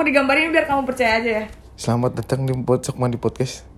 aku 0.00 0.08
digambarin 0.08 0.48
biar 0.48 0.64
kamu 0.64 0.88
percaya 0.88 1.20
aja 1.20 1.30
ya. 1.30 1.46
Selamat 1.76 2.16
datang 2.16 2.48
di 2.48 2.56
Pojok 2.56 2.96
Mandi 2.96 3.20
Podcast. 3.20 3.68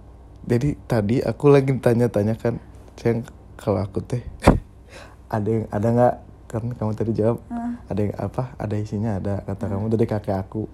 Jadi 0.47 0.79
tadi 0.87 1.19
aku 1.19 1.51
lagi 1.51 1.75
tanya-tanya 1.75 2.39
kan, 2.39 2.63
sayang 2.95 3.27
kalau 3.59 3.83
aku 3.83 3.98
teh 4.06 4.22
ada 5.35 5.48
yang 5.50 5.66
ada 5.74 5.88
nggak? 5.90 6.14
Kan 6.46 6.62
kamu 6.79 6.95
tadi 6.95 7.11
jawab 7.19 7.43
ada 7.90 7.98
yang 8.06 8.14
apa? 8.14 8.54
Ada 8.54 8.74
isinya 8.79 9.19
ada 9.19 9.43
kata 9.43 9.66
kamu 9.66 9.90
dari 9.90 10.06
kakek 10.06 10.38
aku. 10.38 10.71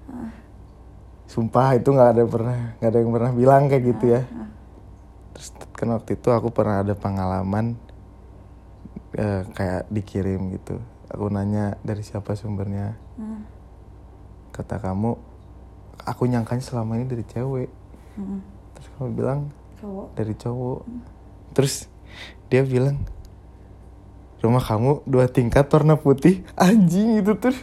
Sumpah 1.24 1.80
itu 1.80 1.96
nggak 1.96 2.10
ada 2.12 2.22
pernah 2.28 2.58
nggak 2.76 2.90
ada 2.92 2.98
yang 3.00 3.12
pernah 3.16 3.32
bilang 3.32 3.62
kayak 3.72 3.84
gitu 3.88 4.04
ya. 4.04 4.28
Terus 5.32 5.48
kan 5.72 5.88
waktu 5.96 6.20
itu 6.20 6.28
aku 6.28 6.52
pernah 6.52 6.84
ada 6.84 6.92
pengalaman 6.92 7.72
eh, 9.16 9.48
kayak 9.56 9.88
dikirim 9.88 10.52
gitu. 10.60 10.76
Aku 11.08 11.32
nanya 11.32 11.80
dari 11.80 12.04
siapa 12.04 12.36
sumbernya. 12.36 13.00
Kata 14.52 14.82
kamu, 14.82 15.37
aku 16.00 16.24
nyangkanya 16.24 16.60
selama 16.60 16.96
ini 16.96 17.06
dari 17.06 17.24
cewek. 17.24 17.68
Hmm. 18.14 18.40
Terus 18.72 18.86
kamu 18.92 19.08
bilang 19.12 19.40
Cowok. 19.76 20.06
dari 20.14 20.34
cowok. 20.34 20.80
Terus 21.50 21.74
dia 22.46 22.62
bilang 22.62 22.98
rumah 24.38 24.60
kamu 24.60 25.02
dua 25.04 25.26
tingkat 25.26 25.66
warna 25.66 25.94
putih 25.94 26.46
anjing 26.56 27.18
itu 27.18 27.34
tuh 27.34 27.54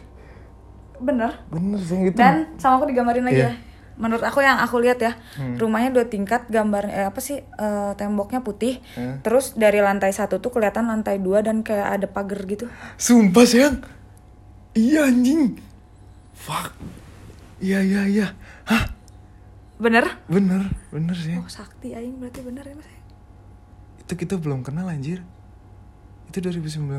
Bener. 0.95 1.43
bener 1.47 1.79
sih 1.81 1.97
gitu 2.01 2.15
Dan 2.15 2.55
sama 2.55 2.79
aku 2.79 2.87
digambarin 2.87 3.23
lagi 3.23 3.35
Iya. 3.37 3.49
ya. 3.49 3.53
Menurut 3.95 4.19
aku 4.21 4.39
yang 4.39 4.59
aku 4.59 4.79
lihat 4.79 4.99
ya, 4.99 5.15
rumahnya 5.55 5.87
dua 5.89 6.03
tingkat, 6.03 6.47
gambar 6.47 6.83
eh, 6.85 7.07
apa 7.07 7.15
sih 7.17 7.39
eh, 7.39 7.91
temboknya 7.95 8.39
putih. 8.39 8.83
Hmm. 8.91 9.23
Terus 9.23 9.55
dari 9.55 9.79
lantai 9.79 10.11
satu 10.11 10.35
tuh 10.37 10.51
kelihatan 10.51 10.83
lantai 10.85 11.15
dua 11.15 11.39
dan 11.39 11.63
kayak 11.63 11.95
ada 11.95 12.07
pagar 12.09 12.43
gitu. 12.43 12.67
sumpah 12.95 13.43
sayang 13.43 13.79
iya 14.73 15.07
anjing 15.07 15.55
fuck 16.33 16.75
iya 17.57 17.79
iya 17.79 18.01
iya 18.05 18.27
hah 18.65 18.91
Bener? 19.75 20.07
bener 20.25 20.71
bener 20.87 21.15
sih 21.15 21.35
Oh 21.35 21.47
sakti 21.47 21.91
aing 21.91 22.15
berarti 22.15 22.39
bener 22.39 22.63
ya 22.63 22.73
mas. 22.73 22.87
itu 23.99 24.13
kita 24.15 24.35
belum 24.35 24.61
kenal 24.61 24.87
anjir 24.87 25.19
itu 26.27 26.37
2019 26.39 26.95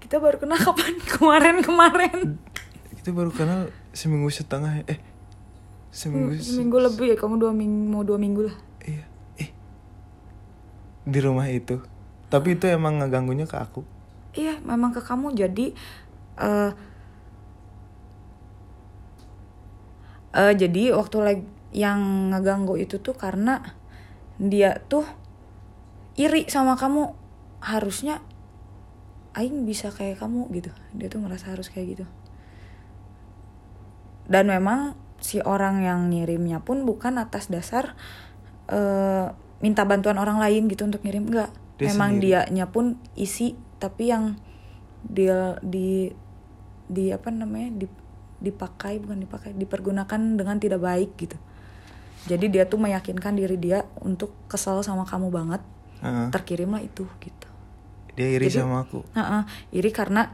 Kita 0.00 0.16
baru 0.16 0.38
kenal 0.38 0.56
kapan? 0.56 0.96
Kemarin-kemarin. 1.12 2.40
kita 2.92 3.10
baru 3.10 3.30
kenal 3.30 3.60
seminggu 3.90 4.28
setengah 4.28 4.82
eh 4.84 4.98
seminggu 5.88 6.34
se- 6.34 6.52
Seminggu 6.52 6.78
lebih 6.78 7.12
ya, 7.12 7.16
kamu 7.16 7.36
dua 7.38 7.50
minggu, 7.50 7.84
mau 7.86 8.02
dua 8.02 8.16
minggu 8.16 8.44
lah. 8.44 8.56
iya 8.82 9.04
eh 9.36 9.50
di 11.02 11.18
rumah 11.18 11.46
itu 11.46 11.82
tapi 12.26 12.54
itu 12.54 12.64
emang 12.64 12.98
ngeganggunya 12.98 13.44
ke 13.44 13.56
aku 13.56 13.82
Iya, 14.30 14.62
memang 14.62 14.90
ke 14.90 15.00
kamu 15.00 15.34
jadi 15.34 15.74
eh 16.38 16.70
eh, 20.34 20.54
jadi 20.54 20.94
waktu 20.94 21.16
lagi 21.22 21.44
yang 21.70 22.30
ngeganggu 22.34 22.74
itu 22.74 22.98
tuh 22.98 23.14
karena 23.14 23.62
dia 24.40 24.80
tuh 24.90 25.06
iri 26.18 26.46
sama 26.50 26.74
kamu. 26.74 27.14
Harusnya 27.60 28.24
aing 29.36 29.68
bisa 29.68 29.92
kayak 29.92 30.18
kamu 30.24 30.48
gitu. 30.56 30.72
Dia 30.96 31.12
tuh 31.12 31.20
merasa 31.20 31.52
harus 31.52 31.68
kayak 31.68 31.86
gitu. 31.98 32.06
Dan 34.30 34.48
memang 34.48 34.96
si 35.20 35.42
orang 35.44 35.84
yang 35.84 36.08
ngirimnya 36.08 36.64
pun 36.64 36.88
bukan 36.88 37.20
atas 37.20 37.52
dasar 37.52 37.94
eh, 38.72 39.28
minta 39.60 39.84
bantuan 39.84 40.16
orang 40.16 40.40
lain 40.40 40.66
gitu 40.72 40.88
untuk 40.88 41.04
ngirim. 41.04 41.28
Enggak 41.28 41.52
Dia 41.76 41.92
memang 41.92 42.16
sendiri. 42.16 42.40
dianya 42.40 42.66
pun 42.72 42.96
isi 43.14 43.54
tapi 43.80 44.12
yang 44.12 44.36
dia 45.04 45.56
di 45.64 46.12
di 46.90 47.08
apa 47.14 47.32
namanya 47.32 47.84
di, 47.84 47.86
dipakai 48.40 48.98
bukan 48.98 49.20
dipakai 49.20 49.52
dipergunakan 49.52 50.20
dengan 50.36 50.56
tidak 50.56 50.80
baik 50.80 51.16
gitu. 51.20 51.36
Jadi 52.28 52.52
dia 52.52 52.64
tuh 52.68 52.76
meyakinkan 52.76 53.36
diri 53.36 53.56
dia 53.56 53.84
untuk 54.00 54.32
kesel 54.48 54.80
sama 54.84 55.08
kamu 55.08 55.32
banget 55.32 55.62
Heeh. 56.04 56.28
terkirimlah 56.32 56.84
itu 56.84 57.04
gitu. 57.20 57.48
Dia 58.16 58.28
iri 58.36 58.48
Jadi- 58.48 58.60
sama 58.60 58.84
aku? 58.84 59.04
Heeh, 59.16 59.42
iri 59.72 59.88
karena 59.92 60.32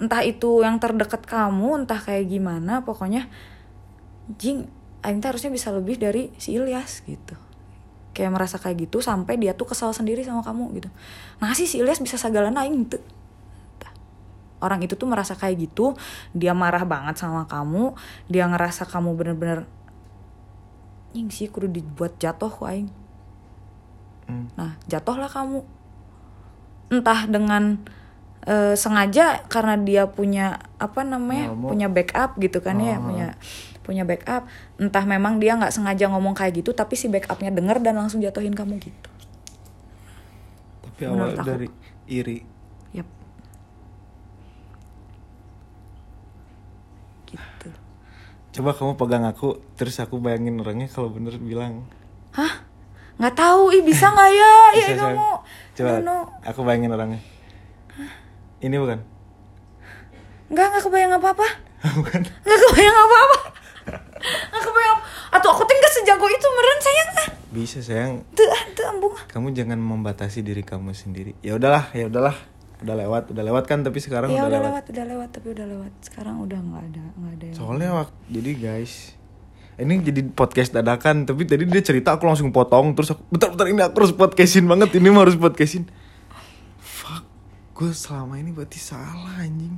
entah 0.00 0.24
itu 0.24 0.64
yang 0.64 0.80
terdekat 0.80 1.24
kamu 1.24 1.84
entah 1.84 2.00
kayak 2.00 2.28
gimana 2.28 2.82
pokoknya 2.82 3.28
jing 4.40 4.68
Aing 5.04 5.20
teh 5.20 5.28
harusnya 5.28 5.52
bisa 5.52 5.68
lebih 5.68 6.00
dari 6.00 6.32
si 6.40 6.56
Ilyas 6.56 7.04
gitu. 7.04 7.36
Kayak 8.16 8.32
merasa 8.32 8.56
kayak 8.56 8.88
gitu 8.88 9.04
sampai 9.04 9.36
dia 9.36 9.52
tuh 9.52 9.68
kesal 9.68 9.92
sendiri 9.92 10.24
sama 10.24 10.40
kamu 10.40 10.72
gitu. 10.80 10.88
Nah 11.44 11.52
sih 11.52 11.68
si 11.68 11.76
Ilyas 11.84 12.00
bisa 12.00 12.16
sagalan 12.16 12.56
Aing 12.56 12.88
tuh 12.88 13.04
orang 14.64 14.80
itu 14.80 14.96
tuh 14.96 15.04
merasa 15.04 15.36
kayak 15.36 15.68
gitu 15.68 15.92
dia 16.32 16.56
marah 16.56 16.82
banget 16.82 17.20
sama 17.20 17.44
kamu 17.44 17.92
dia 18.26 18.48
ngerasa 18.48 18.88
kamu 18.88 19.12
bener-bener 19.12 19.68
nying 21.12 21.28
sih 21.28 21.46
kudu 21.46 21.68
dibuat 21.68 22.16
jatuh 22.16 22.48
ku 22.48 22.64
Aing 22.64 22.88
Hmm. 24.24 24.48
Nah, 24.56 24.72
jatuhlah 24.88 25.28
kamu. 25.28 25.60
Entah 26.88 27.28
dengan 27.28 27.76
eh, 28.44 28.72
sengaja 28.72 29.44
karena 29.52 29.76
dia 29.76 30.08
punya 30.08 30.64
apa 30.80 31.04
namanya? 31.04 31.52
Mau. 31.52 31.68
punya 31.68 31.92
backup 31.92 32.40
gitu 32.40 32.64
kan 32.64 32.80
ya, 32.80 32.96
Oh. 32.96 33.04
punya 33.04 33.36
punya 33.80 34.08
backup. 34.08 34.48
Entah 34.80 35.04
memang 35.04 35.44
dia 35.44 35.60
nggak 35.60 35.76
sengaja 35.76 36.08
ngomong 36.08 36.32
kayak 36.32 36.64
gitu 36.64 36.72
tapi 36.72 36.96
si 36.96 37.12
backupnya 37.12 37.52
denger 37.52 37.84
dan 37.84 38.00
langsung 38.00 38.24
jatuhin 38.24 38.56
kamu 38.56 38.80
gitu. 38.80 39.08
tapi 40.84 41.00
Menurut 41.04 41.36
awal 41.36 41.44
aku. 41.44 41.48
dari 41.52 41.68
iri 42.06 42.38
Gitu. 47.36 47.68
coba 48.54 48.70
kamu 48.72 48.92
pegang 48.94 49.24
aku 49.26 49.58
terus 49.74 49.98
aku 49.98 50.22
bayangin 50.22 50.58
orangnya 50.58 50.86
kalau 50.86 51.10
bener 51.10 51.36
bilang 51.38 51.86
Hah? 52.34 52.66
Nggak 53.14 53.38
tahu, 53.38 53.70
ih 53.70 53.82
bisa 53.86 54.10
nggak 54.10 54.30
ya? 54.34 54.54
Iya 54.74 54.86
sayang. 54.90 55.14
kamu. 55.14 55.30
coba 55.78 55.90
know. 56.02 56.22
aku 56.42 56.60
bayangin 56.66 56.90
orangnya 56.90 57.20
ini 58.58 58.74
bukan 58.74 58.98
Nggak, 60.44 60.66
nggak 60.70 60.82
kebayang 60.86 61.12
apa-apa. 61.16 61.46
bukan 61.98 62.20
Nggak 62.20 62.58
kebayang 62.68 62.96
apa-apa. 62.96 63.38
Nggak 64.52 64.62
kebayang. 64.62 64.98
Atau 65.34 65.48
aku 65.50 65.62
tinggal 65.64 65.90
sejago 65.90 66.26
itu 66.28 66.46
meren 66.46 66.78
sayang 66.78 67.10
ah. 67.16 67.28
bisa 67.50 67.78
sayang 67.80 68.12
Tuh, 68.34 68.46
ah, 68.50 68.62
tuh 68.74 68.84
ambung. 68.86 69.14
kamu 69.30 69.54
jangan 69.54 69.78
membatasi 69.78 70.42
diri 70.42 70.62
kamu 70.66 70.90
sendiri 70.90 71.38
ya 71.38 71.54
udahlah 71.54 71.86
ya 71.94 72.06
udahlah 72.10 72.34
udah 72.76 72.96
lewat 72.96 73.24
udah 73.30 73.44
lewat 73.44 73.64
kan 73.64 73.80
tapi 73.80 73.98
sekarang 73.98 74.28
Iya 74.28 74.40
udah, 74.40 74.48
udah 74.48 74.60
lewat, 74.60 74.66
lewat, 74.66 74.84
udah 74.90 75.04
lewat, 75.06 75.28
tapi 75.30 75.48
udah 75.50 75.66
lewat. 75.68 75.92
Sekarang 76.00 76.36
udah 76.40 76.58
nggak 76.58 76.82
ada, 76.84 77.04
nggak 77.14 77.32
ada. 77.32 77.44
yang- 77.46 77.56
soalnya 77.56 77.90
waktu 77.94 78.16
jadi 78.28 78.50
guys 78.56 78.94
ini 79.74 79.94
jadi 80.00 80.20
podcast 80.28 80.70
dadakan 80.70 81.24
tapi 81.24 81.42
tadi 81.44 81.64
dia 81.64 81.80
cerita 81.80 82.12
aku 82.12 82.24
langsung 82.24 82.50
potong 82.50 82.92
terus 82.92 83.10
aku 83.10 83.26
bentar-bentar 83.28 83.66
ini 83.66 83.80
aku 83.80 83.96
harus 84.00 84.12
podcastin 84.12 84.64
banget 84.64 84.94
ini 84.94 85.08
mah 85.08 85.22
harus 85.22 85.34
podcastin 85.34 85.90
fuck 86.78 87.26
gue 87.74 87.90
selama 87.90 88.36
ini 88.36 88.50
berarti 88.50 88.78
salah 88.78 89.34
anjing 89.36 89.74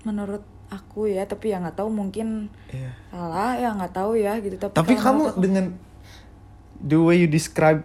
Menurut 0.00 0.40
aku 0.68 1.04
ya, 1.04 1.24
tapi 1.24 1.50
ya 1.50 1.60
nggak 1.60 1.76
tahu 1.76 1.88
mungkin 1.88 2.48
Iya. 2.68 2.92
salah 3.10 3.52
ya 3.54 3.68
nggak 3.74 3.92
tahu 3.92 4.12
ya 4.14 4.32
gitu. 4.38 4.56
Tapi, 4.56 4.72
Tapi 4.72 4.92
kamu 4.96 5.22
aku- 5.26 5.38
dengan 5.38 5.64
the 6.78 6.96
way 6.96 7.16
you 7.18 7.28
describe 7.28 7.84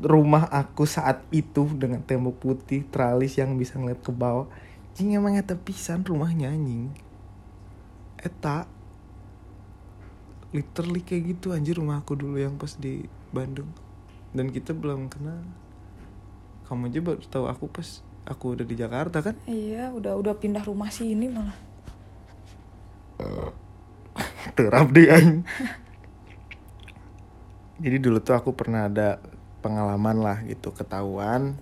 rumah 0.00 0.50
aku 0.50 0.82
saat 0.84 1.22
itu 1.30 1.70
dengan 1.78 2.02
tembok 2.02 2.42
putih, 2.42 2.82
tralis 2.90 3.38
yang 3.38 3.54
bisa 3.54 3.78
ngeliat 3.78 4.02
ke 4.02 4.10
bawah, 4.10 4.50
jing 4.98 5.14
emang 5.14 5.38
eta 5.38 5.54
pisan 5.54 6.02
rumahnya 6.02 6.50
anjing. 6.50 6.90
Eta 8.18 8.66
literally 10.54 11.02
kayak 11.02 11.34
gitu 11.34 11.50
anjir 11.50 11.78
rumah 11.78 12.02
aku 12.02 12.14
dulu 12.14 12.38
yang 12.38 12.58
pas 12.58 12.74
di 12.78 13.06
Bandung. 13.30 13.70
Dan 14.34 14.50
kita 14.50 14.74
belum 14.74 15.06
kenal. 15.10 15.42
Kamu 16.66 16.90
aja 16.90 16.98
baru 17.02 17.22
tahu 17.26 17.44
aku 17.46 17.64
pas 17.70 18.02
aku 18.26 18.58
udah 18.58 18.66
di 18.66 18.74
Jakarta 18.74 19.22
kan? 19.22 19.38
Iya, 19.46 19.94
udah 19.94 20.18
udah 20.18 20.34
pindah 20.34 20.62
rumah 20.66 20.90
sini 20.90 21.30
malah. 21.30 21.54
terap 24.54 24.90
deh 24.94 25.10
anjing. 25.10 25.42
Jadi 27.82 27.96
dulu 27.98 28.22
tuh 28.22 28.38
aku 28.38 28.54
pernah 28.54 28.86
ada 28.86 29.18
pengalaman 29.64 30.20
lah 30.20 30.44
gitu 30.44 30.76
ketahuan 30.76 31.56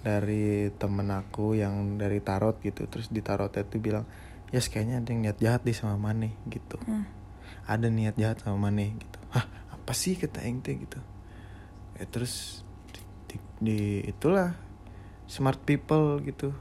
dari 0.00 0.72
temen 0.80 1.12
aku 1.12 1.52
yang 1.60 2.00
dari 2.00 2.24
tarot 2.24 2.56
gitu. 2.64 2.88
Terus 2.88 3.12
di 3.12 3.20
tarotnya 3.20 3.68
tuh 3.68 3.80
bilang 3.84 4.08
ya 4.48 4.64
kayaknya 4.64 5.04
ada 5.04 5.08
yang 5.12 5.20
niat 5.20 5.38
jahat 5.38 5.62
di 5.62 5.76
sama 5.76 6.00
Mane 6.00 6.32
gitu. 6.48 6.80
Hmm. 6.88 7.04
ada 7.68 7.86
niat 7.86 8.16
jahat 8.16 8.40
sama 8.40 8.56
Mane 8.56 8.96
gitu. 8.96 9.18
Hah 9.36 9.44
apa 9.70 9.92
sih? 9.92 10.16
kata 10.16 10.40
Eng 10.42 10.64
teh 10.64 10.80
gitu. 10.80 10.96
Ya 12.00 12.08
terus 12.08 12.64
di, 12.90 13.00
di- 13.28 13.54
di- 13.60 14.02
itulah 14.08 14.56
smart 15.28 15.60
people 15.68 16.18
gitu. 16.24 16.56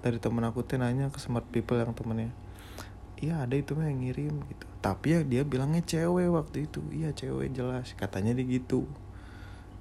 Dari 0.00 0.16
temen 0.16 0.40
aku 0.48 0.64
teh 0.64 0.80
nanya 0.80 1.12
ke 1.12 1.20
smart 1.20 1.44
people 1.52 1.76
yang 1.76 1.92
temennya 1.92 2.32
iya 3.20 3.44
ada 3.44 3.52
itu 3.52 3.76
mah 3.76 3.84
yang 3.84 4.00
ngirim 4.00 4.34
gitu. 4.48 4.64
Tapi 4.80 5.12
ya 5.12 5.20
dia 5.20 5.42
bilangnya 5.44 5.84
cewek 5.84 6.32
waktu 6.32 6.64
itu. 6.64 6.80
Iya 6.88 7.12
cewek 7.12 7.52
jelas 7.52 7.92
katanya 8.00 8.32
dia 8.32 8.48
gitu 8.48 8.88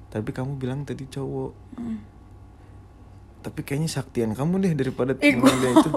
tapi 0.10 0.30
kamu 0.30 0.56
bilang 0.56 0.82
tadi 0.84 1.06
cowok 1.06 1.52
Hmm. 1.76 2.02
tapi 3.40 3.62
kayaknya 3.62 3.88
saktian 3.88 4.34
kamu 4.34 4.60
deh 4.60 4.74
daripada 4.76 5.16
Ih, 5.16 5.34
temen 5.34 5.54
dia 5.56 5.72
itu 5.72 5.90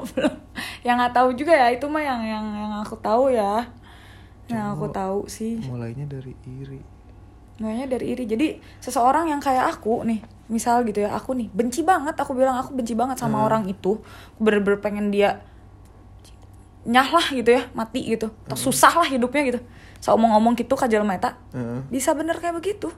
yang 0.82 0.96
nggak 0.96 1.12
tahu 1.12 1.34
juga 1.34 1.52
ya 1.52 1.68
itu 1.68 1.86
mah 1.86 2.00
yang 2.00 2.20
yang 2.22 2.46
yang 2.46 2.72
aku 2.78 2.94
tahu 2.96 3.28
ya 3.28 3.66
yang 4.46 4.70
aku 4.70 4.86
Cowok. 4.86 4.94
tahu 4.94 5.18
sih 5.26 5.58
mulainya 5.60 6.06
dari 6.06 6.32
iri 6.44 6.82
Mulainya 7.52 7.84
dari 7.86 8.10
iri. 8.10 8.24
Jadi 8.26 8.46
seseorang 8.80 9.28
yang 9.28 9.38
kayak 9.38 9.76
aku 9.76 10.02
nih, 10.02 10.18
misal 10.50 10.82
gitu 10.82 11.04
ya, 11.04 11.14
aku 11.14 11.36
nih 11.36 11.46
benci 11.52 11.86
banget, 11.86 12.16
aku 12.16 12.34
bilang 12.34 12.58
aku 12.58 12.74
benci 12.74 12.96
banget 12.96 13.20
sama 13.20 13.38
Hmm. 13.38 13.46
orang 13.46 13.62
itu. 13.68 14.02
Bener-bener 14.34 14.82
pengen 14.82 15.12
dia 15.14 15.44
nyah 16.82 17.06
lah 17.06 17.26
gitu 17.30 17.54
ya, 17.54 17.62
mati 17.70 18.02
gitu. 18.02 18.34
Atau 18.48 18.56
Hmm. 18.58 18.64
susah 18.66 18.92
lah 18.96 19.06
hidupnya 19.06 19.42
gitu. 19.46 19.60
So 20.02 20.16
omong-omong 20.16 20.58
gitu 20.58 20.74
kajal 20.74 21.06
mata. 21.06 21.38
Heeh. 21.52 21.86
Bisa 21.86 22.10
bener 22.12 22.34
kayak 22.36 22.58
begitu. 22.58 22.90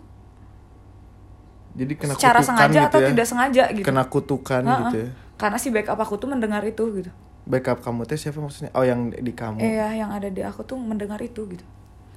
Jadi 1.74 1.92
kena 1.92 2.14
Secara 2.14 2.38
kutukan 2.38 2.48
sengaja 2.48 2.70
gitu 2.76 2.88
atau 2.88 2.98
ya. 2.98 3.08
tidak 3.10 3.26
sengaja 3.26 3.64
gitu. 3.70 3.84
kena 3.84 4.02
kutukan 4.04 4.62
Heeh. 4.62 4.78
gitu 4.80 4.96
ya 5.00 5.10
Karena 5.34 5.58
si 5.58 5.68
backup 5.68 5.98
aku 5.98 6.14
tuh 6.16 6.28
mendengar 6.28 6.62
itu 6.62 6.84
gitu. 6.94 7.10
backup 7.44 7.78
kamu 7.80 8.04
teh 8.04 8.16
siapa 8.16 8.38
maksudnya 8.38 8.70
oh 8.72 8.82
yang 8.82 9.10
di 9.10 9.32
kamu 9.32 9.58
Iya, 9.58 9.88
yang 9.96 10.10
ada 10.10 10.26
di 10.26 10.40
aku 10.40 10.62
tuh 10.62 10.76
mendengar 10.76 11.18
itu 11.18 11.44
gitu. 11.44 11.64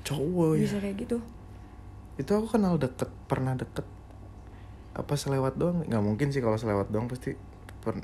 cowok 0.06 0.56
ya 0.56 0.64
Bisa 0.64 0.78
kayak 0.78 0.96
gitu. 1.00 1.18
itu 2.16 2.32
aku 2.32 2.48
kenal 2.50 2.76
deket 2.76 3.10
pernah 3.26 3.54
deket 3.54 3.84
apa 4.94 5.14
selewat 5.14 5.54
doang 5.56 5.82
nggak 5.84 6.00
mungkin 6.00 6.28
sih 6.28 6.40
kalau 6.40 6.56
selewat 6.56 6.88
doang 6.88 7.06
pasti 7.06 7.34
per- 7.80 8.02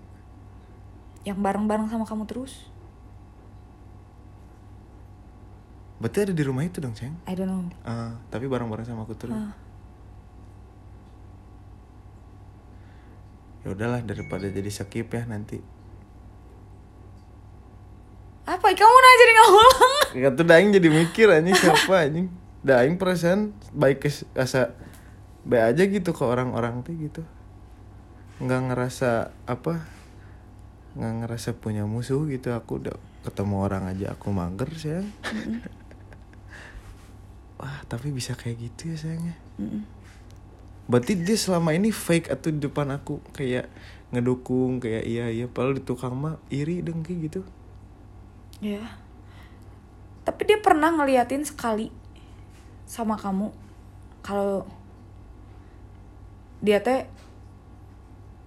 Yang 1.24 1.40
bareng-bareng 1.40 1.88
sama 1.88 2.04
kamu 2.04 2.26
terus. 2.26 2.68
berarti 5.96 6.20
ada 6.22 6.34
di 6.34 6.44
rumah 6.44 6.62
itu 6.62 6.78
dong 6.78 6.92
ceng 6.92 7.16
I 7.24 7.32
don't 7.32 7.48
know. 7.48 7.64
Ah, 7.82 8.20
tapi 8.28 8.46
bareng-bareng 8.46 8.84
sama 8.84 9.08
aku 9.08 9.16
terus 9.16 9.32
Ah. 9.32 9.56
Ya 13.64 13.72
udahlah 13.72 14.04
daripada 14.04 14.46
jadi 14.52 14.68
skip 14.68 15.08
ya 15.08 15.24
nanti. 15.24 15.64
Apa? 18.44 18.68
Kamu 18.76 18.98
nanya 19.00 19.18
jadi 19.18 19.32
nggak 19.32 19.50
ulang? 19.50 19.76
ya 20.20 20.30
tuh 20.36 20.46
daing 20.46 20.70
jadi 20.76 20.90
mikir 20.92 21.28
anjing 21.32 21.56
siapa 21.56 21.96
anjing? 22.04 22.28
Daing 22.60 22.96
perasaan 23.00 23.56
baik 23.72 24.04
ke 24.04 24.10
asa 24.36 24.76
baik 25.48 25.64
aja 25.76 25.84
gitu 25.88 26.12
ke 26.12 26.24
orang-orang 26.28 26.84
tuh 26.84 26.92
gitu. 27.00 27.24
Nggak 28.44 28.62
ngerasa 28.72 29.32
apa? 29.48 29.88
Nggak 31.00 31.14
ngerasa 31.24 31.50
punya 31.56 31.88
musuh 31.88 32.20
gitu. 32.28 32.52
Aku 32.52 32.84
udah 32.84 33.00
ketemu 33.24 33.56
orang 33.64 33.88
aja 33.88 34.12
aku 34.12 34.36
mager 34.36 34.68
sayang. 34.76 35.08
Wah 37.64 37.80
tapi 37.88 38.12
bisa 38.12 38.36
kayak 38.36 38.60
gitu 38.60 38.92
ya 38.92 38.98
sayangnya. 39.00 39.36
Berarti 40.88 41.16
dia 41.16 41.38
selama 41.40 41.72
ini 41.72 41.90
fake 41.90 42.28
atau 42.28 42.52
di 42.52 42.60
depan 42.60 42.92
aku 42.92 43.24
kayak 43.32 43.72
ngedukung 44.12 44.84
kayak 44.84 45.08
iya 45.08 45.32
iya 45.32 45.46
padahal 45.48 45.80
di 45.80 45.84
tukang 45.84 46.14
mah 46.14 46.36
iri 46.52 46.84
dengki 46.84 47.18
gitu 47.24 47.42
Ya. 48.64 48.96
Tapi 50.24 50.48
dia 50.48 50.56
pernah 50.64 50.88
ngeliatin 50.96 51.44
sekali 51.44 51.92
sama 52.88 53.20
kamu 53.20 53.52
kalau 54.24 54.64
dia 56.64 56.80
teh 56.80 57.04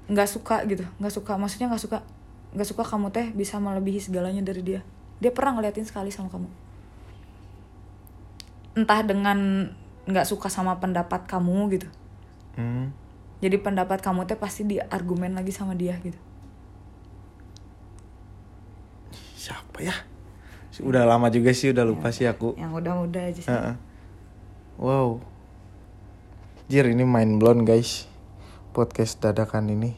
nggak 0.09 0.25
suka 0.25 0.65
gitu, 0.65 0.89
nggak 0.97 1.13
suka, 1.13 1.37
maksudnya 1.37 1.69
nggak 1.69 1.85
suka, 1.85 1.99
nggak 2.57 2.69
suka 2.73 2.83
kamu 2.89 3.13
teh 3.13 3.29
bisa 3.37 3.61
melebihi 3.61 4.01
segalanya 4.01 4.41
dari 4.41 4.65
dia. 4.65 4.81
Dia 5.21 5.37
pernah 5.37 5.61
ngeliatin 5.61 5.85
sekali 5.85 6.09
sama 6.09 6.33
kamu. 6.33 6.49
Entah 8.81 9.05
dengan 9.05 9.69
nggak 10.09 10.25
suka 10.25 10.49
sama 10.49 10.81
pendapat 10.81 11.29
kamu 11.29 11.77
gitu. 11.77 11.93
Hmm. 12.57 12.87
Jadi 13.37 13.61
pendapat 13.61 14.01
kamu 14.01 14.25
teh 14.25 14.41
pasti 14.41 14.65
diargumen 14.65 15.37
lagi 15.37 15.53
sama 15.53 15.77
dia 15.77 16.01
gitu. 16.01 16.17
siapa 19.47 19.79
ya 19.79 19.95
udah 20.83 21.07
lama 21.07 21.31
juga 21.31 21.55
sih 21.55 21.71
udah 21.71 21.87
lupa 21.87 22.11
sih 22.11 22.27
aku 22.27 22.59
Yang 22.59 22.73
udah-udah 22.83 23.23
aja 23.31 23.41
sih. 23.41 23.47
Heeh. 23.47 23.75
wow 24.83 25.23
Jir 26.67 26.91
ini 26.91 27.07
mind 27.07 27.39
blown 27.39 27.63
guys 27.63 28.11
podcast 28.75 29.23
dadakan 29.23 29.71
ini 29.71 29.95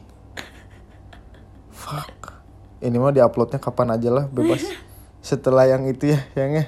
fuck 1.73 2.37
ini 2.79 2.95
mau 3.01 3.09
diuploadnya 3.09 3.57
kapan 3.57 3.97
aja 3.97 4.09
lah 4.13 4.25
bebas 4.29 4.61
setelah 5.25 5.65
yang 5.65 5.89
itu 5.89 6.13
ya 6.13 6.21
yang 6.37 6.63
ya 6.63 6.65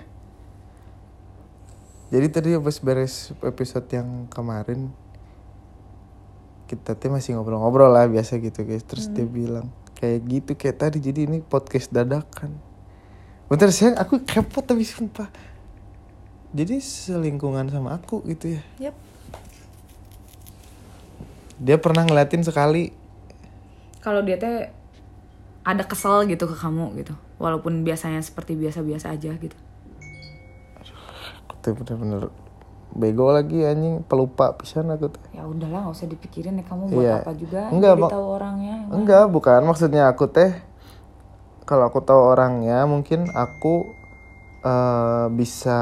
jadi 2.12 2.28
tadi 2.28 2.50
habis 2.58 2.82
beres 2.84 3.32
episode 3.46 3.88
yang 3.94 4.26
kemarin 4.28 4.92
kita 6.72 6.96
tuh 6.96 7.12
masih 7.12 7.36
ngobrol-ngobrol 7.36 7.92
lah 7.92 8.08
biasa 8.08 8.40
gitu 8.40 8.64
guys. 8.64 8.88
Terus 8.88 9.12
dia 9.12 9.28
bilang 9.28 9.68
kayak 10.00 10.24
gitu 10.24 10.52
kayak 10.56 10.80
tadi 10.80 11.04
jadi 11.04 11.28
ini 11.28 11.44
podcast 11.44 11.92
dadakan. 11.92 12.56
Bentar 13.52 13.68
sayang 13.76 14.00
aku 14.00 14.24
kepo 14.24 14.64
tapi 14.64 14.88
sumpah. 14.88 15.28
Jadi 16.56 16.80
selingkungan 16.80 17.68
sama 17.68 18.00
aku 18.00 18.24
gitu 18.24 18.56
ya? 18.56 18.64
Yep. 18.80 18.96
dia 21.62 21.78
pernah 21.78 22.08
ngeliatin 22.08 22.42
sekali. 22.42 22.90
Kalau 24.02 24.26
dia 24.26 24.40
teh 24.40 24.74
ada 25.62 25.84
kesel 25.86 26.26
gitu 26.26 26.50
ke 26.50 26.56
kamu 26.58 26.98
gitu. 26.98 27.14
Walaupun 27.38 27.86
biasanya 27.86 28.24
seperti 28.24 28.58
biasa-biasa 28.58 29.14
aja 29.14 29.38
gitu. 29.38 29.58
Aku 31.46 31.54
tuh 31.62 31.78
bener-bener 31.78 32.34
bego 32.94 33.32
lagi 33.32 33.64
anjing. 33.64 34.04
Pelupa 34.04 34.56
pisan 34.56 34.92
aku 34.92 35.12
tuh. 35.12 35.22
Ya 35.32 35.44
udahlah 35.44 35.88
nggak 35.88 35.96
usah 35.96 36.08
dipikirin 36.08 36.60
ya. 36.60 36.66
Kamu 36.66 36.84
buat 36.90 37.04
Iya. 37.04 37.16
apa 37.24 37.32
juga? 37.36 37.62
Enggak, 37.72 37.94
jadi 37.98 38.04
tahu 38.12 38.26
orangnya 38.28 38.76
enggak 38.92 39.24
bukan. 39.30 39.62
Maksudnya 39.64 40.04
aku 40.08 40.26
teh 40.28 40.52
kalau 41.64 41.88
aku 41.88 42.04
tahu 42.04 42.20
orangnya 42.20 42.84
mungkin 42.84 43.32
aku 43.32 43.88
eh, 44.62 45.28
bisa 45.34 45.80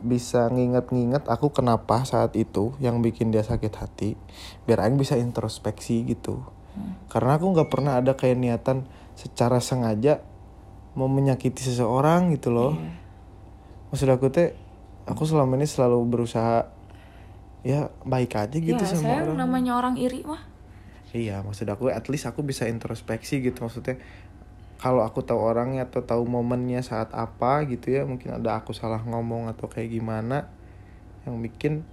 bisa 0.00 0.48
nginget-nginget 0.48 1.28
aku 1.28 1.52
kenapa 1.52 2.00
saat 2.02 2.32
itu 2.32 2.72
yang 2.80 3.04
bikin 3.04 3.28
dia 3.28 3.44
sakit 3.44 3.72
hati 3.76 4.16
biar 4.64 4.86
Aing 4.86 4.96
bisa 4.96 5.20
introspeksi 5.20 6.06
gitu. 6.06 6.40
Karena 7.08 7.36
aku 7.36 7.52
nggak 7.52 7.68
pernah 7.68 8.00
ada 8.00 8.16
kayak 8.16 8.36
niatan 8.36 8.84
secara 9.16 9.60
sengaja 9.60 10.20
mau 10.96 11.08
menyakiti 11.08 11.60
seseorang 11.60 12.32
gitu 12.32 12.48
loh. 12.52 12.72
Iya. 12.76 13.04
maksud 13.86 14.08
aku 14.10 14.28
teh 14.28 14.50
aku 15.06 15.22
selama 15.24 15.54
ini 15.56 15.66
selalu 15.66 15.98
berusaha 16.06 16.66
ya 17.62 17.90
baik 18.06 18.36
aja 18.38 18.56
gitu 18.58 18.78
ya 18.78 18.86
sama 18.86 19.18
saya 19.18 19.22
orang 19.26 19.38
namanya 19.38 19.72
orang 19.78 19.94
iri 19.98 20.22
mah 20.22 20.54
Iya, 21.16 21.40
maksud 21.40 21.64
aku 21.64 21.88
at 21.88 22.04
least 22.12 22.28
aku 22.28 22.44
bisa 22.44 22.68
introspeksi 22.68 23.40
gitu 23.40 23.64
maksudnya. 23.64 23.96
Kalau 24.76 25.00
aku 25.00 25.24
tahu 25.24 25.40
orangnya 25.40 25.88
atau 25.88 26.04
tahu 26.04 26.28
momennya 26.28 26.84
saat 26.84 27.08
apa 27.16 27.64
gitu 27.64 27.88
ya, 27.88 28.04
mungkin 28.04 28.36
ada 28.36 28.60
aku 28.60 28.76
salah 28.76 29.00
ngomong 29.00 29.48
atau 29.48 29.64
kayak 29.64 29.96
gimana 29.96 30.44
yang 31.24 31.40
bikin 31.40 31.88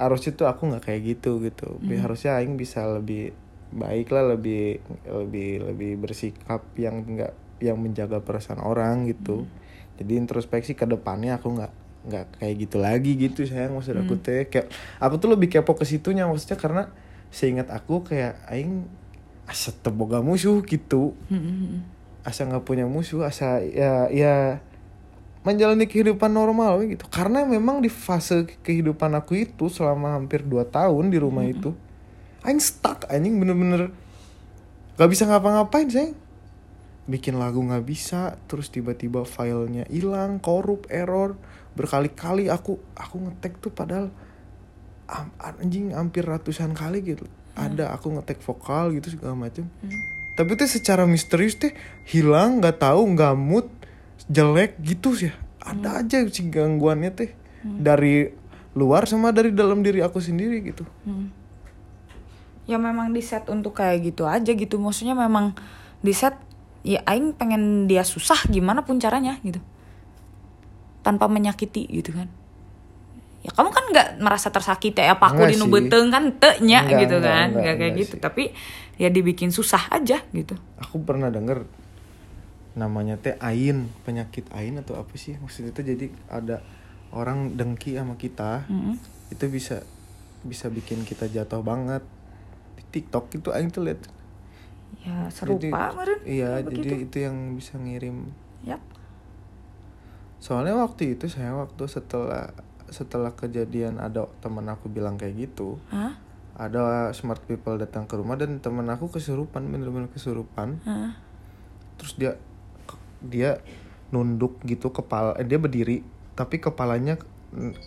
harusnya 0.00 0.32
tuh 0.32 0.48
aku 0.48 0.72
nggak 0.72 0.88
kayak 0.88 1.02
gitu 1.04 1.44
gitu. 1.44 1.76
Bi- 1.84 2.00
Harusnya 2.00 2.40
aing 2.40 2.56
bisa 2.56 2.88
lebih 2.88 3.36
baik 3.68 4.08
lah, 4.08 4.32
lebih 4.32 4.80
lebih 5.04 5.68
lebih 5.68 5.92
bersikap 6.00 6.64
yang 6.80 7.04
nggak 7.04 7.60
yang 7.60 7.76
menjaga 7.76 8.24
perasaan 8.24 8.64
orang 8.64 9.04
gitu. 9.04 9.44
Jadi 10.00 10.12
introspeksi 10.16 10.72
ke 10.72 10.88
depannya 10.88 11.36
aku 11.36 11.52
nggak 11.52 11.72
nggak 12.04 12.40
kayak 12.40 12.54
gitu 12.60 12.76
lagi 12.80 13.12
gitu 13.16 13.48
sayang. 13.48 13.74
Maksud 13.76 13.96
aku 13.96 14.14
teh 14.20 14.46
kayak 14.48 14.68
aku 15.00 15.16
tuh 15.16 15.32
lebih 15.32 15.48
kepo 15.48 15.72
ke 15.74 15.88
situnya 15.88 16.28
maksudnya 16.28 16.60
karena 16.60 16.82
seingat 17.32 17.72
aku 17.72 18.04
kayak 18.06 18.38
aing 18.48 18.86
asa 19.48 19.72
teboga 19.72 20.20
musuh 20.20 20.60
gitu. 20.64 21.16
Asa 22.24 22.48
nggak 22.48 22.64
punya 22.64 22.84
musuh 22.88 23.24
asa 23.28 23.60
ya 23.60 24.08
ya 24.12 24.64
menjalani 25.44 25.84
kehidupan 25.84 26.32
normal 26.32 26.80
gitu. 26.88 27.04
Karena 27.12 27.44
memang 27.44 27.84
di 27.84 27.92
fase 27.92 28.48
kehidupan 28.64 29.12
aku 29.12 29.44
itu 29.44 29.68
selama 29.68 30.16
hampir 30.16 30.40
2 30.40 30.64
tahun 30.68 31.12
di 31.12 31.20
rumah 31.20 31.44
itu 31.44 31.76
aing 32.44 32.60
stuck 32.60 33.04
anjing 33.12 33.36
bener-bener 33.40 33.92
gak 34.96 35.08
bisa 35.08 35.28
ngapa-ngapain 35.28 35.88
sayang. 35.88 36.16
Bikin 37.04 37.36
lagu 37.36 37.60
nggak 37.60 37.84
bisa 37.84 38.40
terus 38.48 38.72
tiba-tiba 38.72 39.28
filenya 39.28 39.84
hilang 39.92 40.40
korup 40.40 40.88
error 40.88 41.36
berkali-kali 41.74 42.46
aku 42.48 42.78
aku 42.94 43.16
ngetek 43.28 43.58
tuh 43.58 43.74
padahal 43.74 44.10
am- 45.10 45.34
anjing 45.60 45.92
hampir 45.92 46.22
ratusan 46.24 46.72
kali 46.72 47.02
gitu. 47.02 47.26
Ada 47.54 47.94
aku 47.94 48.18
ngetek 48.18 48.42
vokal 48.42 48.94
gitu 48.98 49.14
segala 49.14 49.34
macem. 49.38 49.66
Tapi 50.34 50.58
tuh 50.58 50.66
secara 50.66 51.06
misterius 51.06 51.54
teh 51.54 51.70
hilang 52.10 52.58
nggak 52.58 52.82
tahu 52.82 53.14
nggak 53.14 53.34
mood 53.38 53.70
jelek 54.26 54.78
gitu 54.82 55.14
sih. 55.14 55.30
Ada 55.62 56.02
aja 56.02 56.18
si 56.26 56.50
gangguannya 56.50 57.10
teh. 57.14 57.30
Dari 57.62 58.30
luar 58.74 59.06
sama 59.06 59.30
dari 59.30 59.54
dalam 59.54 59.86
diri 59.86 60.02
aku 60.02 60.18
sendiri 60.18 60.62
gitu. 60.62 60.82
Hmm. 61.06 61.30
ya 62.64 62.80
memang 62.80 63.12
di 63.12 63.20
set 63.20 63.52
untuk 63.52 63.76
kayak 63.76 64.08
gitu 64.08 64.24
aja 64.24 64.48
gitu. 64.48 64.80
Maksudnya 64.80 65.12
memang 65.12 65.52
di 66.00 66.16
set 66.16 66.32
ya 66.84 67.00
aing 67.08 67.36
pengen 67.36 67.88
dia 67.88 68.04
susah 68.04 68.40
gimana 68.48 68.84
pun 68.84 69.00
caranya 69.00 69.40
gitu 69.40 69.60
tanpa 71.04 71.28
menyakiti 71.28 71.84
gitu 71.86 72.10
kan 72.10 72.26
ya 73.40 73.52
kamu 73.52 73.68
kan 73.70 73.84
nggak 73.92 74.08
merasa 74.18 74.48
tersakiti 74.48 74.96
ya 74.98 75.14
apa 75.14 75.28
aku 75.28 75.44
Enggak 75.44 75.52
di 75.52 75.58
sih. 75.60 75.68
beteng 75.68 76.06
kan 76.08 76.24
teknya 76.40 76.80
gitu 76.88 77.16
enggak, 77.20 77.28
kan 77.28 77.46
enggak, 77.46 77.52
nggak 77.52 77.62
kayak 77.62 77.76
enggak 77.76 78.00
gitu 78.00 78.14
sih. 78.16 78.22
tapi 78.24 78.44
ya 78.96 79.08
dibikin 79.12 79.52
susah 79.52 79.92
aja 79.92 80.24
gitu 80.32 80.56
aku 80.74 80.96
pernah 80.98 81.28
denger 81.28 81.68
namanya 82.74 83.14
teh 83.14 83.36
ain 83.38 83.86
penyakit 84.02 84.48
ain 84.50 84.74
atau 84.76 84.96
apa 84.96 85.14
sih 85.14 85.36
maksudnya 85.36 85.70
itu 85.70 85.82
jadi 85.84 86.06
ada 86.26 86.64
orang 87.12 87.54
dengki 87.54 87.94
sama 87.94 88.16
kita 88.16 88.66
Mm-mm. 88.66 88.96
itu 89.28 89.44
bisa 89.46 89.84
bisa 90.42 90.66
bikin 90.66 91.04
kita 91.04 91.28
jatuh 91.28 91.60
banget 91.60 92.02
di 92.74 92.84
TikTok 92.90 93.30
itu 93.30 93.52
aing 93.52 93.70
tuh 93.70 93.84
lihat 93.84 94.00
ya 95.00 95.28
serupa 95.28 95.92
meren 95.92 96.18
iya 96.24 96.58
Ya, 96.58 96.64
jadi 96.64 96.80
begitu. 96.96 97.04
itu 97.06 97.16
yang 97.20 97.36
bisa 97.54 97.76
ngirim 97.76 98.32
Yap. 98.64 98.80
Soalnya 100.44 100.76
waktu 100.76 101.16
itu 101.16 101.24
saya 101.32 101.56
waktu 101.56 101.88
setelah 101.88 102.52
setelah 102.92 103.32
kejadian 103.32 103.96
ada 103.96 104.28
teman 104.44 104.68
aku 104.68 104.92
bilang 104.92 105.16
kayak 105.16 105.48
gitu 105.48 105.80
Hah? 105.88 106.20
ada 106.60 107.08
smart 107.16 107.40
people 107.48 107.80
datang 107.80 108.04
ke 108.04 108.12
rumah 108.12 108.36
dan 108.36 108.60
teman 108.60 108.84
aku 108.92 109.08
kesurupan 109.08 109.64
bener-bener 109.72 110.12
kesurupan 110.12 110.84
Hah? 110.84 111.16
terus 111.96 112.20
dia 112.20 112.36
dia 113.24 113.64
nunduk 114.12 114.60
gitu 114.68 114.92
kepala 114.92 115.32
eh, 115.40 115.48
dia 115.48 115.56
berdiri 115.56 116.04
tapi 116.36 116.60
kepalanya 116.60 117.16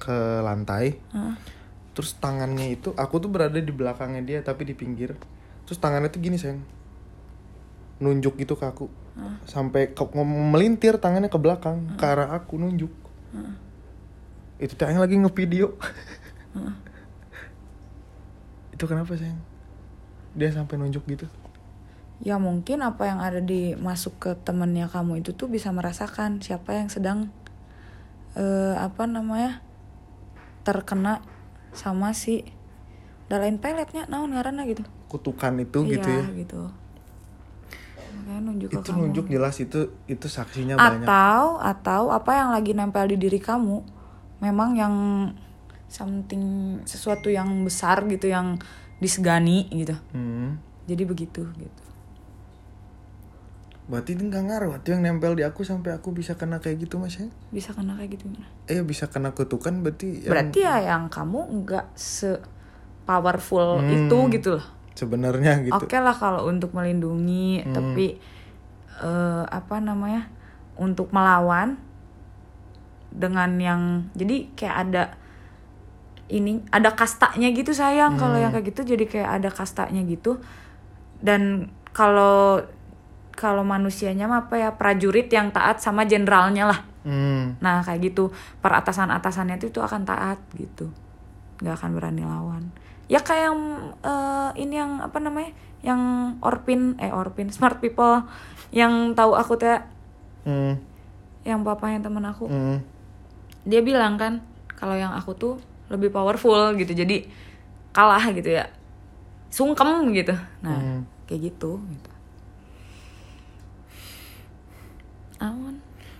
ke 0.02 0.18
lantai 0.42 0.98
Hah? 1.14 1.38
terus 1.94 2.18
tangannya 2.18 2.74
itu 2.74 2.90
aku 2.98 3.22
tuh 3.22 3.30
berada 3.30 3.62
di 3.62 3.70
belakangnya 3.70 4.26
dia 4.26 4.40
tapi 4.42 4.66
di 4.66 4.74
pinggir 4.74 5.14
terus 5.70 5.78
tangannya 5.78 6.10
tuh 6.10 6.26
gini 6.26 6.42
sayang 6.42 6.66
nunjuk 8.02 8.34
gitu 8.42 8.58
ke 8.58 8.66
aku 8.66 8.90
sampai 9.50 9.93
ke, 9.93 10.03
melintir 10.25 10.97
tangannya 11.01 11.29
ke 11.29 11.39
belakang 11.41 11.97
ke 11.97 12.05
arah 12.05 12.38
aku 12.38 12.62
nunjuk. 12.62 12.93
Itu 14.57 14.74
tuh 14.74 14.89
yang 14.89 15.01
lagi 15.01 15.17
ngevideo. 15.17 15.74
Itu 18.74 18.86
kenapa 18.86 19.17
sayang 19.17 19.41
dia 20.38 20.53
sampai 20.53 20.77
nunjuk 20.77 21.01
gitu? 21.09 21.25
Ya 22.21 22.38
mungkin 22.41 22.81
apa 22.86 23.09
yang 23.09 23.21
ada 23.21 23.41
di 23.41 23.74
masuk 23.77 24.17
ke 24.17 24.31
temennya 24.41 24.89
kamu 24.89 25.21
itu 25.21 25.38
tuh 25.38 25.50
bisa 25.50 25.69
merasakan 25.69 26.41
siapa 26.41 26.74
yang 26.74 26.89
sedang 26.89 27.29
eh 28.33 28.74
apa 28.77 29.05
namanya 29.05 29.62
terkena 30.65 31.21
sama 31.74 32.13
si 32.17 32.41
udah 33.29 33.43
lain 33.43 33.62
peletnya 33.62 34.09
naon 34.09 34.33
ngaranna 34.33 34.65
gitu. 34.65 34.81
kutukan 35.12 35.62
itu 35.62 35.83
gitu 35.88 36.09
iya, 36.09 36.25
ya? 36.25 36.38
gitu. 36.41 36.59
Nunjuk 38.39 38.70
ke 38.72 38.79
itu 38.79 38.89
kamu. 38.91 39.00
nunjuk 39.01 39.25
jelas 39.27 39.56
itu 39.58 39.79
itu 40.06 40.27
saksinya 40.27 40.75
banyak 40.77 41.03
atau 41.03 41.58
atau 41.58 42.01
apa 42.10 42.32
yang 42.34 42.50
lagi 42.53 42.72
nempel 42.74 43.06
di 43.08 43.17
diri 43.17 43.38
kamu 43.38 43.82
memang 44.39 44.77
yang 44.77 44.96
something 45.88 46.77
sesuatu 46.84 47.32
yang 47.32 47.48
besar 47.63 48.03
gitu 48.06 48.27
yang 48.27 48.60
disegani 49.00 49.70
gitu. 49.72 49.96
Hmm. 50.12 50.60
Jadi 50.86 51.03
begitu 51.03 51.44
gitu. 51.56 51.84
Berarti 53.88 54.20
ini 54.20 54.27
nggak 54.27 54.44
ngaruh 54.51 54.72
Itu 54.84 54.91
yang 54.91 55.00
nempel 55.00 55.32
di 55.32 55.48
aku 55.48 55.63
sampai 55.63 55.96
aku 55.96 56.12
bisa 56.12 56.36
kena 56.36 56.60
kayak 56.60 56.84
gitu 56.84 57.00
mas 57.00 57.15
ya 57.15 57.32
Bisa 57.56 57.72
kena 57.72 57.96
kayak 57.96 58.20
gitu 58.20 58.27
gimana? 58.27 58.51
Eh 58.67 58.84
bisa 58.84 59.08
kena 59.08 59.32
kutukan 59.32 59.79
berarti 59.79 60.27
yang 60.27 60.32
Berarti 60.36 60.60
ya 60.60 60.75
yang 60.84 61.03
kamu 61.08 61.63
nggak 61.63 61.96
se 61.96 62.36
powerful 63.08 63.79
Hmm. 63.79 63.88
itu 63.88 64.17
gitu 64.36 64.50
loh. 64.60 64.65
Sebenarnya 64.98 65.62
gitu 65.62 65.77
Oke 65.77 65.94
lah 65.96 66.12
kalau 66.12 66.50
untuk 66.50 66.74
melindungi, 66.74 67.62
Hmm. 67.62 67.72
tapi 67.72 68.18
eh, 68.98 69.44
apa 69.46 69.77
namanya 69.77 70.25
untuk 70.74 71.13
melawan 71.13 71.77
dengan 73.08 73.50
yang 73.58 73.82
jadi 74.13 74.50
kayak 74.54 74.77
ada 74.84 75.04
ini 76.27 76.60
ada 76.70 76.92
kastanya 76.92 77.48
gitu 77.50 77.72
sayang 77.72 78.18
kalau 78.18 78.36
Hmm. 78.36 78.44
yang 78.44 78.51
kayak 78.51 78.74
gitu 78.74 78.82
jadi 78.89 79.06
kayak 79.06 79.30
ada 79.38 79.50
kastanya 79.50 80.04
gitu 80.04 80.42
dan 81.18 81.70
kalau 81.94 82.62
kalau 83.32 83.62
manusianya 83.62 84.25
mah 84.25 84.46
apa 84.46 84.58
ya 84.58 84.70
prajurit 84.74 85.30
yang 85.30 85.50
taat 85.50 85.77
sama 85.77 86.04
jenderalnya 86.04 86.66
lah 86.66 86.82
Hmm. 87.08 87.56
Nah 87.63 87.80
kayak 87.80 88.12
gitu 88.12 88.36
peratasan 88.60 89.08
atasannya 89.08 89.56
itu, 89.56 89.72
itu 89.72 89.80
akan 89.80 90.04
taat 90.04 90.44
gitu, 90.60 90.92
nggak 91.63 91.80
akan 91.80 91.96
berani 91.96 92.27
lawan. 92.27 92.68
Ya 93.08 93.20
kayak 93.20 93.52
yang 93.52 93.60
eh, 94.04 94.50
ini 94.60 94.76
yang 94.76 95.00
apa 95.00 95.18
namanya, 95.18 95.52
yang 95.84 96.02
orpin 96.44 97.00
eh 97.00 97.12
orpin 97.12 97.48
smart 97.56 97.80
people 97.80 98.24
yang 98.72 99.16
tahu 99.16 99.32
aku 99.34 99.56
teh, 99.56 99.80
Hmm. 100.44 100.76
yang 101.44 101.64
papanya 101.64 102.08
temen 102.08 102.24
aku, 102.24 102.48
Hmm. 102.48 102.80
dia 103.64 103.80
bilang 103.80 104.16
kan 104.16 104.44
kalau 104.76 104.96
yang 104.96 105.12
aku 105.12 105.32
tuh 105.34 105.56
lebih 105.88 106.12
powerful 106.12 106.76
gitu, 106.76 106.92
jadi 106.92 107.24
kalah 107.92 108.28
gitu 108.32 108.52
ya, 108.54 108.68
sungkem 109.48 110.12
gitu. 110.12 110.36
Nah 110.60 110.76
Hmm. 110.76 111.02
kayak 111.28 111.52
gitu. 111.52 111.80
gitu. 111.80 112.12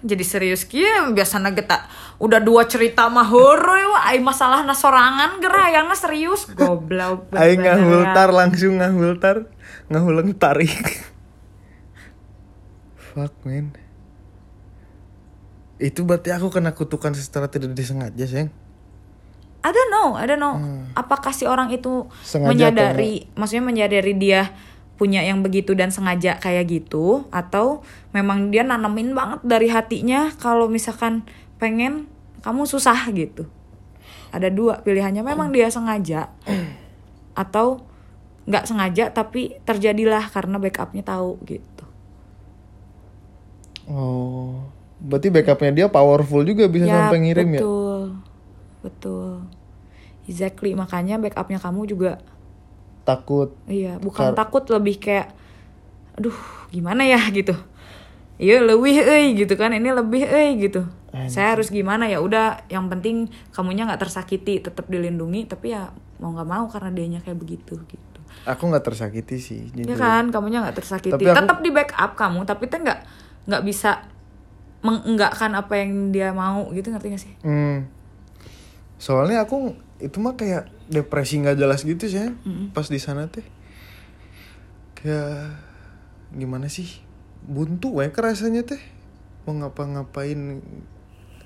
Jadi 0.06 0.24
serius 0.24 0.62
kia 0.62 1.10
biasanya 1.10 1.58
kita 1.58 1.90
udah 2.22 2.38
dua 2.38 2.70
cerita 2.70 3.10
mah 3.10 3.26
wah 3.26 4.04
ai 4.06 4.22
masalah 4.22 4.62
sorangan 4.78 5.42
gerayangna 5.42 5.98
serius 5.98 6.46
goblok 6.54 7.34
ya. 7.34 7.58
ngahultar 7.58 8.30
langsung 8.30 8.78
ngahultar 8.78 9.50
Ngahuleng 9.88 10.36
tarik 10.36 10.74
Fuck 13.14 13.34
man 13.48 13.72
Itu 15.80 16.04
berarti 16.04 16.34
aku 16.34 16.52
kena 16.52 16.76
kutukan 16.76 17.16
secara 17.16 17.48
tidak 17.48 17.72
disengaja 17.74 18.26
sayang 18.28 18.52
I 19.68 19.74
don't 19.74 19.92
know, 19.92 20.16
I 20.16 20.24
don't 20.24 20.40
know. 20.40 20.56
Apakah 20.96 21.36
si 21.36 21.44
orang 21.44 21.68
itu 21.76 22.08
Hmm. 22.08 22.24
Sengaja 22.24 22.72
menyadari, 22.72 23.28
maksudnya 23.36 23.66
menyadari 23.68 24.14
dia 24.16 24.56
punya 24.98 25.22
yang 25.22 25.46
begitu 25.46 25.78
dan 25.78 25.94
sengaja 25.94 26.42
kayak 26.42 26.68
gitu, 26.68 27.30
atau 27.30 27.86
memang 28.12 28.50
dia 28.50 28.66
nanemin 28.66 29.14
banget 29.14 29.40
dari 29.46 29.70
hatinya 29.70 30.34
kalau 30.42 30.66
misalkan 30.68 31.24
pengen 31.62 32.10
kamu 32.42 32.66
susah 32.66 33.08
gitu. 33.14 33.46
Ada 34.34 34.50
dua 34.52 34.82
pilihannya, 34.84 35.24
memang 35.24 35.54
dia 35.54 35.70
sengaja 35.70 36.34
atau 37.42 37.86
nggak 38.48 38.66
sengaja 38.66 39.12
tapi 39.14 39.60
terjadilah 39.64 40.28
karena 40.34 40.58
backupnya 40.58 41.04
tahu 41.06 41.38
gitu. 41.46 41.86
Oh 43.88 44.78
Berarti 44.98 45.30
backupnya 45.30 45.72
dia 45.74 45.88
powerful 45.88 46.42
juga 46.42 46.66
bisa 46.66 46.90
Ya, 46.90 47.06
sampai 47.06 47.22
ngirim 47.22 47.48
ya 47.54 47.62
betul, 47.62 48.02
betul, 48.82 49.30
exactly. 50.26 50.74
Makanya 50.74 51.22
backupnya 51.22 51.62
kamu 51.62 51.86
juga 51.86 52.18
Takut 53.08 53.56
Iya, 53.66 53.96
bukan 53.98 54.36
Kar- 54.36 54.38
takut 54.38 54.68
lebih 54.68 55.00
kayak 55.00 55.32
aduh, 56.14 56.36
gimana 56.68 57.02
ya 57.02 57.24
gitu. 57.32 57.56
Iya, 58.36 58.62
lebih 58.62 59.00
euy 59.00 59.34
gitu 59.34 59.56
kan. 59.56 59.72
Ini 59.72 59.96
lebih 59.96 60.22
euy 60.22 60.60
gitu. 60.60 60.84
Saya 61.26 61.56
harus 61.56 61.72
gimana 61.72 62.06
ya? 62.06 62.20
Udah, 62.20 62.62
yang 62.68 62.86
penting 62.88 63.26
kamunya 63.50 63.88
nggak 63.88 63.98
tersakiti, 64.00 64.60
tetap 64.60 64.86
dilindungi, 64.86 65.48
tapi 65.48 65.72
ya 65.72 65.90
mau 66.20 66.30
nggak 66.30 66.46
mau 66.46 66.66
karena 66.68 66.92
dianya 66.92 67.20
kayak 67.20 67.40
begitu 67.40 67.80
gitu. 67.82 68.20
Aku 68.44 68.70
nggak 68.70 68.84
tersakiti 68.84 69.38
sih 69.38 69.62
Ya 69.74 69.88
jujur. 69.88 69.98
kan, 69.98 70.30
kamunya 70.30 70.62
nggak 70.62 70.78
tersakiti. 70.78 71.10
Tapi 71.10 71.26
aku- 71.26 71.38
Tetap 71.40 71.58
di 71.60 71.72
backup 71.72 72.12
kamu, 72.14 72.44
tapi 72.44 72.68
tuh 72.68 72.80
nggak 72.80 73.00
nggak 73.48 73.64
bisa 73.64 74.06
mengenggakkan 74.80 75.52
apa 75.52 75.74
yang 75.76 76.12
dia 76.12 76.30
mau 76.32 76.70
gitu 76.70 76.92
ngerti 76.92 77.08
gak 77.10 77.24
sih? 77.24 77.34
Hmm. 77.42 77.90
Soalnya 78.98 79.42
aku 79.42 79.74
itu 79.98 80.18
mah 80.22 80.38
kayak 80.38 80.70
depresi 80.88 81.42
nggak 81.42 81.58
jelas 81.58 81.82
gitu 81.82 82.06
sih 82.06 82.34
pas 82.72 82.86
di 82.88 83.00
sana 83.02 83.26
teh. 83.28 83.46
Kayak 84.98 85.58
gimana 86.34 86.70
sih? 86.70 87.02
Buntu 87.46 87.98
we 87.98 88.10
rasanya 88.10 88.66
teh. 88.66 88.82
Mau 89.46 89.58
ngapa-ngapain 89.58 90.62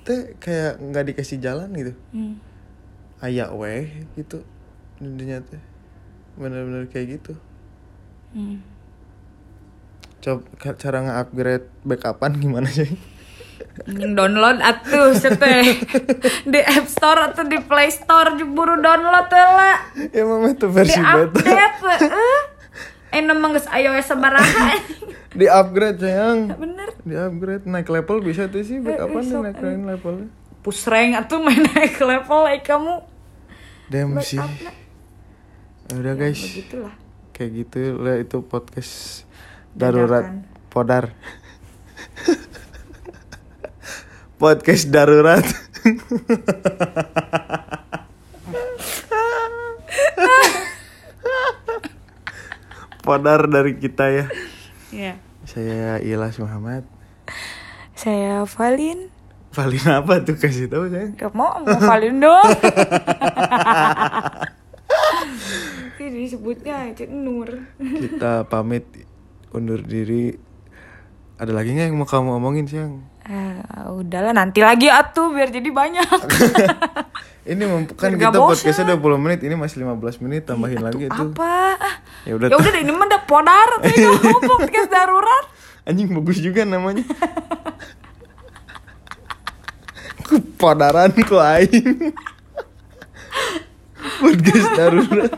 teh 0.02 0.34
kayak 0.42 0.82
nggak 0.82 1.04
dikasih 1.12 1.38
jalan 1.40 1.70
gitu. 1.76 1.92
Hmm. 2.12 2.36
Ayak 3.22 3.54
we 3.56 4.06
gitu. 4.18 4.44
Dunia 5.00 5.40
teh. 5.40 5.60
Bener-bener 6.36 6.88
kayak 6.88 7.20
gitu. 7.20 7.36
Hmm. 8.32 8.64
Coba 10.22 10.46
cara 10.78 10.98
nge-upgrade 11.02 11.66
backupan 11.82 12.38
gimana 12.38 12.70
sih? 12.70 12.88
Mending 13.82 14.12
download 14.12 14.58
atuh 14.58 15.12
seteh 15.12 15.78
di 16.52 16.60
App 16.60 16.86
Store 16.86 17.28
atau 17.28 17.42
di 17.42 17.58
Play 17.58 17.88
Store 17.88 18.34
buru 18.42 18.76
download 18.76 19.28
lah 19.28 19.78
ya 20.08 20.22
mama 20.22 20.48
itu 20.48 20.64
di 20.64 20.72
versi 20.72 20.96
beta. 20.96 21.18
update 21.24 21.78
eh 22.02 22.40
eh 23.10 23.20
nemang 23.20 23.52
geus 23.52 23.66
iOS 23.66 24.06
sabaraha 24.06 24.76
Di 25.32 25.48
upgrade 25.48 25.96
sayang. 25.96 26.52
bener 26.54 26.92
Di 27.00 27.16
upgrade 27.16 27.64
naik 27.64 27.88
level 27.88 28.20
bisa 28.20 28.46
tuh 28.46 28.60
sih 28.60 28.78
backupan 28.78 29.24
sok, 29.24 29.42
naik 29.42 29.56
levelnya. 29.80 30.28
push 30.60 30.84
rank 30.84 31.16
atuh 31.16 31.40
main 31.40 31.56
naik 31.66 31.96
level 31.98 32.44
like 32.44 32.62
kamu 32.62 33.00
Dem 33.88 34.12
sih. 34.18 34.36
Ya 34.38 34.48
Udah 35.90 36.14
guys, 36.14 36.36
begitulah 36.38 36.94
kayak 37.32 37.50
gitu 37.58 37.96
lah 37.96 38.16
itu 38.16 38.40
podcast 38.40 39.24
darurat 39.72 40.28
Dadakan. 40.28 40.68
podar. 40.68 41.04
Podcast 44.42 44.90
darurat. 44.90 45.46
podar 53.06 53.46
dari 53.46 53.78
kita 53.78 54.10
ya. 54.10 54.26
Iya 54.90 55.14
Saya 55.46 56.02
Ilas 56.02 56.42
Muhammad. 56.42 56.82
Saya 57.94 58.42
Valin. 58.42 59.14
Valin 59.54 59.86
apa 59.94 60.26
tuh 60.26 60.34
kasih 60.34 60.66
tahu 60.66 60.90
sayang? 60.90 61.14
Gak 61.14 61.34
mau, 61.38 61.62
mau 61.62 61.78
Valin 61.78 62.18
dong. 62.18 62.42
Ini 66.02 66.18
disebutnya 66.18 66.90
Cik 66.98 67.14
Nur. 67.14 67.62
Kita 67.78 68.42
pamit 68.50 68.90
undur 69.54 69.78
diri. 69.86 70.34
Ada 71.38 71.54
lagi 71.54 71.78
nggak 71.78 71.94
yang 71.94 71.98
mau 71.98 72.10
kamu 72.10 72.42
omongin 72.42 72.66
sayang? 72.66 73.11
Eh, 73.22 73.62
udahlah 73.86 74.34
nanti 74.34 74.58
lagi 74.58 74.90
atuh 74.90 75.30
biar 75.30 75.46
jadi 75.48 75.70
banyak. 75.70 76.10
Ini 77.42 77.62
kan 77.98 78.14
Biar 78.14 78.30
kita 78.30 78.38
bosan. 78.38 78.70
podcastnya 78.70 78.94
20 78.94 79.18
menit, 79.18 79.42
ini 79.42 79.58
masih 79.58 79.82
15 79.82 80.22
menit, 80.22 80.46
tambahin 80.46 80.78
lagi 80.78 81.10
tuh. 81.10 81.34
Apa? 81.34 81.74
Ah, 81.74 81.94
Ya 82.22 82.38
udah 82.38 82.46
Ya 82.46 82.54
udah 82.54 82.70
ini 82.78 82.94
mah 82.94 83.10
udah 83.10 83.22
podar 83.26 83.68
tuh 83.82 84.38
podcast 84.46 84.86
darurat. 84.86 85.44
Anjing 85.90 86.14
bagus 86.14 86.38
juga 86.38 86.62
namanya. 86.62 87.02
Kepadaran 90.22 91.10
ku 91.18 91.34
aing. 91.34 92.14
Podcast 94.22 94.68
darurat. 94.78 95.34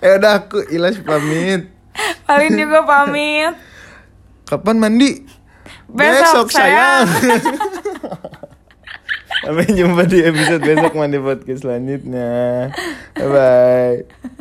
ya 0.00 0.16
udah 0.16 0.32
aku 0.40 0.64
Ilas 0.72 0.96
pamit. 1.04 1.68
Valin 2.24 2.52
juga 2.56 2.88
pamit. 2.88 3.52
Kapan 4.48 4.76
mandi? 4.80 5.33
Besok, 5.90 6.50
sayang. 6.50 7.06
Sampai 9.44 9.68
jumpa 9.76 10.08
di 10.08 10.24
episode 10.24 10.64
besok 10.64 10.96
mandi 10.96 11.20
podcast 11.20 11.68
selanjutnya. 11.68 12.72
Bye 13.12 13.28
bye. 13.28 14.32